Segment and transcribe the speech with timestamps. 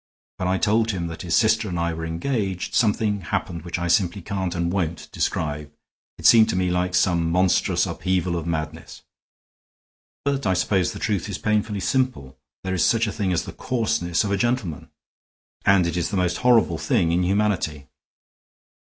[0.37, 3.87] When I told him that his sister and I were engaged, something happened which I
[3.87, 5.71] simply can't and won't describe.
[6.17, 9.03] It seemed to me like some monstrous upheaval of madness.
[10.25, 12.35] But I suppose the truth is painfully simple.
[12.63, 14.89] There is such a thing as the coarseness of a gentleman.
[15.67, 17.85] And it is the most horrible thing in humanity."